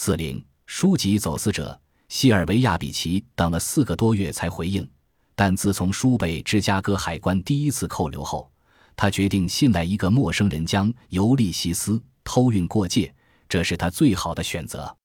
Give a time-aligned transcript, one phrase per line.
[0.00, 1.78] 四零书籍走私者
[2.08, 4.88] 希尔维亚比奇等了四个多月才回应，
[5.34, 8.48] 但自从书被芝加哥海关第一次扣留后，
[8.94, 13.12] 他决定信赖一个陌生人将尤利西斯偷运过界，
[13.48, 14.96] 这是他最好的选择，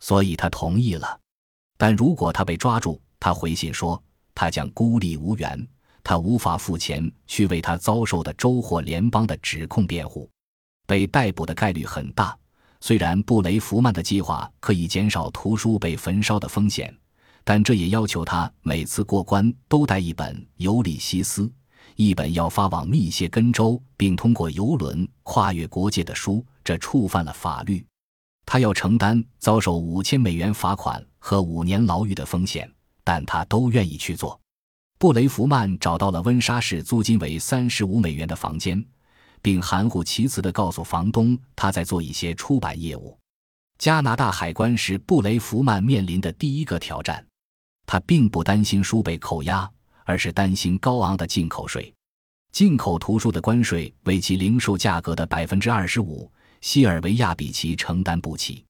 [0.00, 1.18] 所以他同意了。
[1.78, 4.00] 但如果他被抓住，他回信说
[4.34, 5.66] 他将孤立无援。
[6.02, 10.30] 他无法付钱去为他遭受的州或联邦的指控辩护，
[10.86, 12.38] 被逮捕的概率很大。
[12.86, 16.94] 虽然布雷弗曼的计划可以减少图书被焚烧的风险，
[17.42, 21.44] 但这也要求他每次过关都带一本《尤里西斯》，
[21.96, 26.44] 一本要发往密歇根州并通过游轮跨越国界的书。
[26.62, 27.82] 这触犯了法律，
[28.44, 32.70] 他要承担遭受五千美元罚款和五年牢狱的风险，
[33.02, 34.38] 但他都愿意去做。
[34.98, 38.84] 布雷弗曼找到了温莎市租金为三十五美元的房间，
[39.44, 43.14] 并含糊其辞地告诉房东他在做一些出版业务。
[43.76, 47.22] 加拿大海关是布雷弗曼面临的第一个挑战。
[47.84, 49.70] 他并不担心书被扣押，
[50.04, 51.92] 而是担心高昂的进口税。
[52.52, 58.64] 进口图书的关税为其零售价格的百分之二十五，西尔维亚比奇承担不起。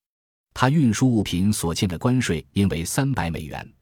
[0.52, 3.72] 他运输物品所欠的关税应为三百美元。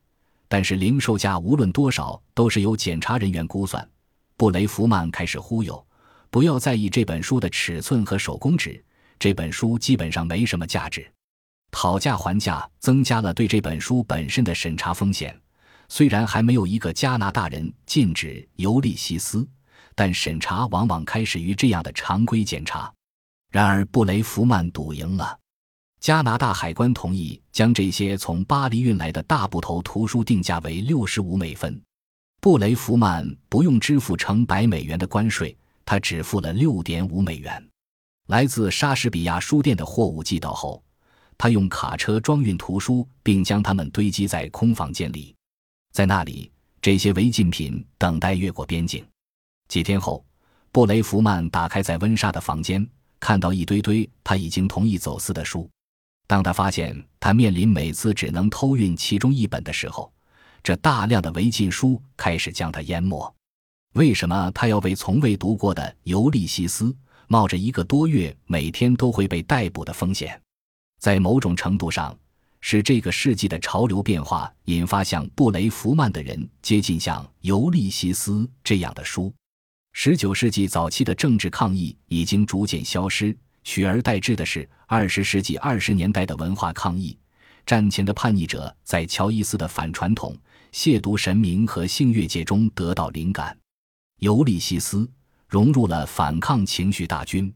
[0.47, 3.89] 但是零售价无论多少都是由检查人员估算。
[4.37, 5.83] 布雷弗曼开始忽悠
[6.33, 8.83] ：“不要在意这本书的尺寸和手工纸，
[9.19, 11.07] 这本书基本上没什么价值。”
[11.71, 15.39] 讨价还价增加了对这本书本身的审查风险。
[15.91, 19.41] 虽然还没有一个加拿大人禁止《尤利西斯》，
[19.95, 22.91] 但审查往往开始于这样的常规检查。
[23.51, 25.39] 然而布雷弗曼赌赢了。
[26.01, 31.79] 加拿大海关同意将这些从巴黎运来的大部头图书定价为六十五美分，
[32.41, 35.55] 布雷弗曼不用支付成百美元的关税，
[35.93, 37.69] 他只付了六点五美元。
[38.29, 40.83] 来自莎士比亚书店的货物寄到后，
[41.37, 45.37] 他用卡车装运图书，并将它们堆积在空房间里，
[45.93, 49.07] 在那里，这些违禁品等待越过边境。
[49.69, 50.25] 几天后，
[50.71, 52.89] 布雷弗曼打开在温莎的房间，
[53.21, 55.69] 看到一堆堆他已经同意走私的书。
[56.27, 60.11] 当他发现他面临每次只能偷运其中一本的时候，
[60.63, 63.31] 这大量的违禁书开始将他淹没。
[63.95, 66.85] 为什么他要为从未读过的《尤利西斯》
[67.29, 70.41] 冒着一个多月每天都会被逮捕的风险？
[70.99, 72.17] 在某种程度上，
[72.63, 78.33] 是这个世纪的潮流变化引发像布雷弗曼的人接近像《尤利西斯》
[78.65, 79.31] 这样的书。
[79.93, 83.37] 十九世纪早期的政治抗议已经逐渐消失。
[83.65, 87.17] 取而代之的是二十世纪二十年代的文化抗议。
[87.67, 90.37] 战前的叛逆者在乔伊斯的反传统、
[90.73, 93.57] 亵渎神明和性越界中得到灵感。
[94.23, 95.11] 尤利西斯
[95.49, 97.53] 融入了反抗情绪大军。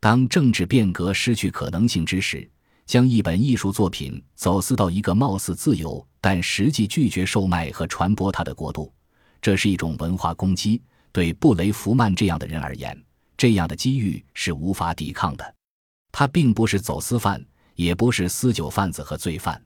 [0.00, 2.50] 当政治变革失去可能性之时，
[2.86, 8.90] 将一本艺术作品走私到一个貌似自由但实际拒绝售卖和传播它的国度，
[9.42, 10.80] 这是一种文化攻击。
[11.12, 12.98] 对布雷弗曼这样的人而言。
[13.36, 15.54] 这样的机遇是无法抵抗的。
[16.10, 17.44] 他并不是走私犯，
[17.74, 19.62] 也不是私酒贩子和罪犯，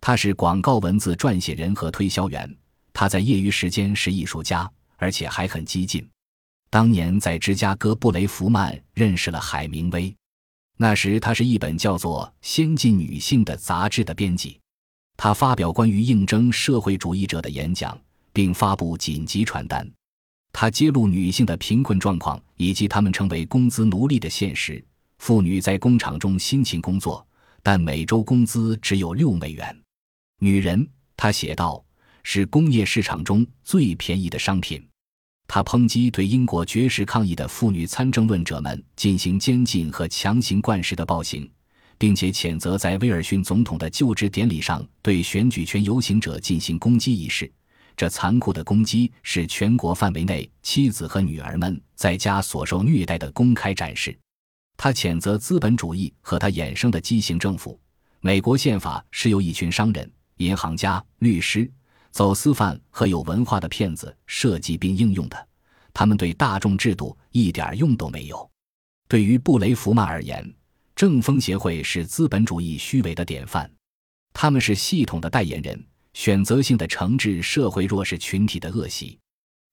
[0.00, 2.56] 他是广告文字撰写人和推销员。
[2.94, 6.08] 他在业余时间是艺术家，而且还很激进。
[6.70, 10.14] 当年在芝加哥，布雷弗曼认识了海明威。
[10.76, 14.58] 那时他是一本叫做《先进女性》的杂志的编辑。
[15.16, 17.96] 他发表关于应征社会主义者的演讲，
[18.32, 19.88] 并发布紧急传单。
[20.52, 24.84] 他揭露女性的贫困状况以及她们成为工资奴隶的现实。
[25.18, 27.24] 妇女在工厂中辛勤工作，
[27.62, 29.82] 但每周工资只有六美元。
[30.40, 31.83] 女人，他写道，
[32.24, 34.84] 是工业市场中最便宜的商品。
[35.46, 41.48] 他抨击对英国绝食抗议的妇女参政论者们进行监禁和强行灌食的暴行，
[41.98, 47.48] 并且谴责在威尔逊总统的就职典礼上对选举权游行者进行攻击一事。
[47.96, 54.18] 这残酷的攻击是全国范围内妻子和女儿们在家所受虐待的公开展示。
[54.76, 57.78] 他谴责资本主义和他衍生的畸形政府。
[58.20, 61.70] 美国宪法是由一群商人、银行家、律师、
[62.14, 65.48] 走私犯和有文化的骗子设计并应用的。
[65.92, 68.48] 他们对大众制度一点用都没有。
[69.08, 70.54] 对于布雷弗曼而言，
[70.94, 73.68] 政风协会是资本主义虚伪的典范。
[74.32, 75.84] 他们是系统的代言人。
[76.12, 79.18] 选择性的惩治社会弱势群体的恶习，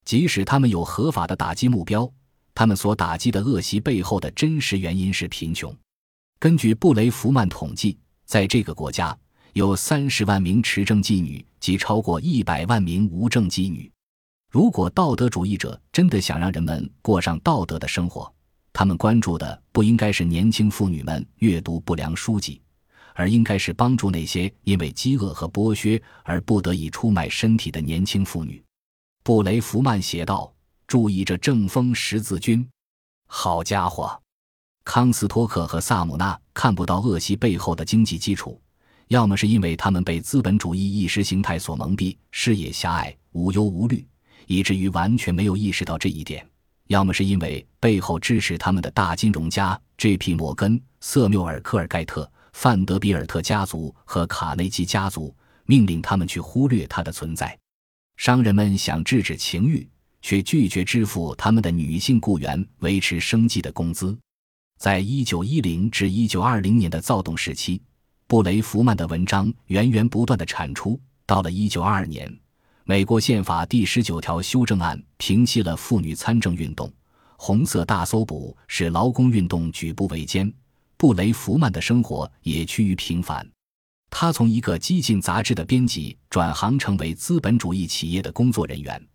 [0.06, 2.12] 即使他们有合法的打击目标，
[2.56, 5.72] 他们所打击的恶习背后的真实原因是贫穷。
[6.40, 9.16] 根据布雷弗曼统计，在这个国家
[9.53, 13.92] 有三十万名持证妓女及超过一百万名无证妓女。
[14.50, 18.33] 如果道德主义者真的想让人们过上道德的生活，
[18.74, 22.62] 他们关注的不应该是年轻妇女们阅读不良书籍。
[23.13, 28.63] 而应该是帮助那些因为饥饿和剥削而不得已出卖身体的年轻妇女。
[29.21, 30.51] 布雷弗曼写道
[30.88, 32.65] ：“注意这正风十字军，
[33.27, 34.18] 好家伙！
[34.86, 38.59] 康斯托克和萨姆纳看不到恶习背后的经济基础，
[39.12, 44.08] 要么是因为他们被资本主义意识形态所蒙蔽，视野狭隘，无忧无虑，
[44.48, 46.42] 以至于完全没有意识到这一点；
[46.88, 50.34] 要么是因为背后支持他们的大金融家 J.P.
[50.34, 55.36] 摩根、瑟缪尔·科尔盖特、范德比尔特家族和卡内基家族
[55.66, 57.60] 命令他们去忽略它的存在。”
[58.16, 59.86] 商人们想制止情欲，
[60.22, 64.18] 却拒绝支付他们的女性雇员维持生计的工资。
[64.80, 67.81] 在一九一零至一九二零年的躁动时期，
[68.31, 70.98] 布雷弗曼的文章源源不断的产出。
[71.25, 72.33] 到了一九二二年，
[72.86, 76.89] 美国宪法第十九条修正案平息了妇女参政运动，
[77.36, 80.50] 红色大搜捕使劳工运动举步维艰。
[80.95, 83.45] 布雷弗曼的生活也趋于平凡。
[84.10, 89.06] 他从一个激进杂志的编辑转行成为资本主义企业的工作人员，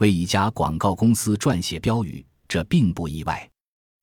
[0.00, 3.48] 为一家广告公司撰写标语，这并不意外。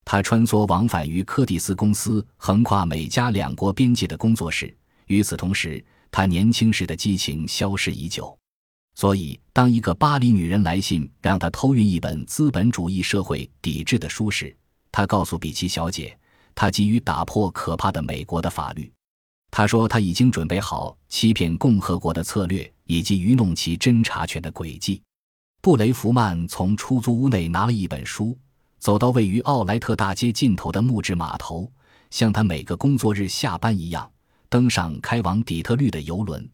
[0.06, 4.76] 他穿梭往返于柯蒂斯公司横跨美加两国边界的工作室。
[5.08, 8.38] 与此同时，他年轻时的激情消失已久。
[8.96, 14.56] 所以，当一个巴黎女人来信让他偷运一本资本主义社会抵制的书时，
[14.92, 16.16] 他告诉比奇小姐，
[16.54, 18.92] 他急于打破可怕的美国的法律。
[19.50, 25.02] 他说：“他已经准备好欺骗共和国的策略，以及愚弄其侦查权的诡计。”
[25.62, 28.38] 布雷弗曼从出租屋内拿了一本书，
[28.84, 31.72] 走到位于奥莱特大街尽头的木质码头，
[32.10, 34.12] 像他每个工作日下班一样，
[34.50, 36.46] 登上开往底特律的游轮。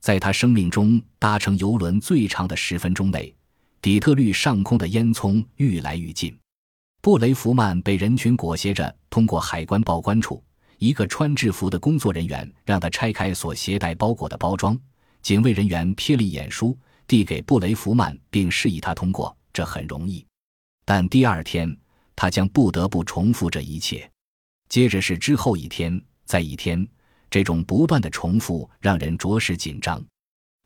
[0.00, 3.34] 在他生命中搭乘游轮最长的十分钟内，
[3.82, 6.38] 底特律上空的烟囱愈来愈近。
[7.02, 10.40] 布雷弗曼被人群裹挟着通过海关报关处。
[10.78, 14.78] 一个穿制服的工作人员让他拆开所携带包裹的包装。
[15.22, 16.78] 警卫人员瞥了一眼书，
[17.08, 19.36] 递给布雷弗曼，并示意他通过。
[19.52, 20.24] 这很容易，
[20.84, 21.76] 但第二天
[22.14, 24.10] 他将不得不重复这一切。
[24.68, 26.86] 接着是之后一天，再一天，
[27.30, 30.02] 这种不断的重复让人着实紧张。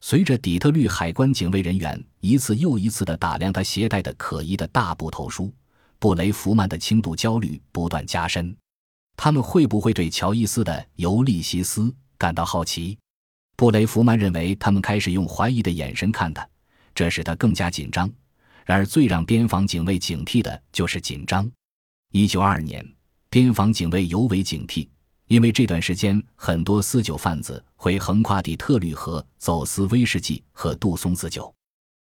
[0.00, 5.52] 随着底特律海关警卫人员一次又一次的打量他携带的可疑的大部头书，
[5.98, 8.56] 布雷弗曼的轻度焦虑不断加深。
[9.16, 11.82] 他们会不会对乔伊斯的《尤利西斯》
[12.16, 12.96] 感到好奇？
[13.56, 16.48] 布雷弗曼认为他们开始用怀疑的眼神看他，
[16.94, 18.08] 这使他更加紧张。
[18.68, 21.50] 然而，最让边防警卫警惕的就是紧张。
[22.12, 22.86] 一九二二年，
[23.30, 24.86] 边防警卫尤为警惕，
[25.28, 31.50] 因为这段时间很多私酒贩子会横跨底特律河走私威士忌和杜松子酒，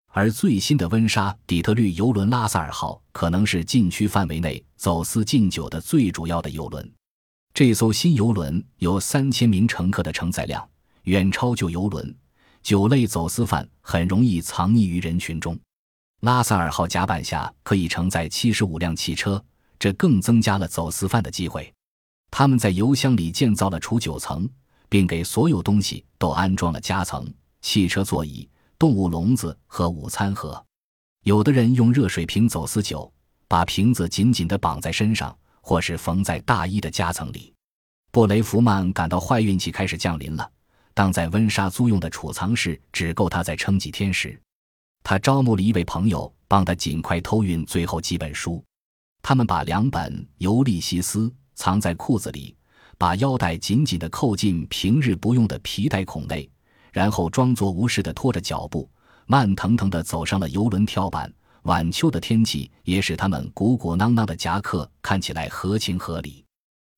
[0.09, 6.93] 而最新的温莎底特律游轮“拉萨尔号”可能是禁区范围内走私禁酒的最主要的游轮。
[7.55, 10.69] 这艘新游轮有三千名乘客的承载量，
[11.05, 12.13] 远超旧游轮。
[12.61, 15.57] 酒类走私犯很容易藏匿于人群中。
[16.21, 19.43] 拉萨尔号甲板下可以承载七十五辆汽车，
[19.79, 21.73] 这更增加了走私犯的机会。
[22.31, 24.49] 他们在油箱里建造了储酒层，
[24.89, 27.33] 并给所有东西都安装了夹层：
[27.63, 28.49] 汽车座椅、
[28.79, 30.65] 动物笼子和午餐盒。
[31.25, 33.13] 有的人用热水瓶走私酒，
[33.49, 35.37] 把瓶子紧紧地绑在身上。
[35.69, 37.53] 或是缝在大衣的夹层里，
[38.13, 40.49] 布雷弗曼感到坏运气开始降临了。
[40.95, 44.41] 当在温莎租用的储藏室只够他再撑几天时，
[45.09, 48.61] 他招募了一位朋友帮他尽快偷运最后几本书。
[49.23, 52.57] 他们把两本《尤利西斯》藏在裤子里，
[52.99, 56.51] 把腰带紧紧地扣进平日不用的皮带孔内，
[56.91, 58.91] 然后装作无事地拖着脚步，
[59.27, 61.33] 慢腾腾地走上了游轮跳板。
[61.63, 66.45] 晚秋的天气也使他们鼓鼓囊囊的夹克看起来合情合理。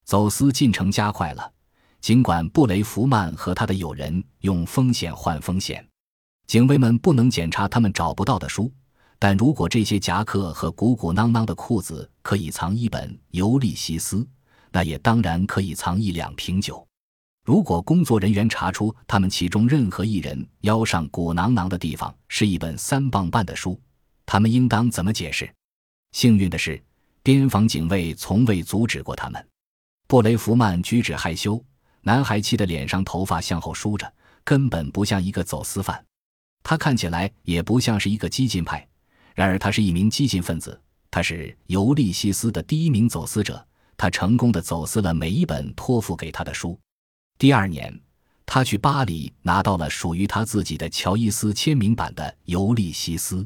[0.06, 1.52] 走私进程加快了，
[2.00, 5.86] 尽管布雷弗曼和他的友人用风险换风险。
[6.48, 8.72] 警卫们不能检查他们找不到的书，
[9.18, 14.16] 但如果这些夹克和鼓鼓囊囊的裤子可以藏一本《尤利西斯》，
[14.72, 16.82] 那也当然可以藏一两瓶酒。
[17.44, 23.78] 如果工作人员查出他们其中任何一人腰上鼓囊囊的地方是一本三磅半的书，
[24.24, 25.46] 他们应当怎么解释？
[26.12, 26.82] 幸运的是，
[27.22, 29.48] 边防警卫从未阻止过他们。
[30.06, 31.62] 布雷弗曼举止害羞，
[32.00, 34.10] 男孩气的脸上头发向后梳着，
[34.44, 36.02] 根本不像一个走私犯。
[36.68, 38.86] 他看起来也不像是一个激进派。
[39.34, 40.78] 然而，他是一名激进分子。
[41.10, 43.66] 他是尤利西斯的第一名走私者。
[43.96, 46.78] 他成功的走私了每一本托付给他的书。
[47.38, 47.98] 第二年，
[48.44, 53.36] 他去巴黎拿到了属于他自己的乔伊斯签名版的《尤利西斯》。